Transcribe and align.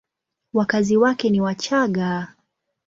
Wakazi 0.53 0.97
wake 0.97 1.29
ni 1.29 1.41
Wachagga. 1.41 2.35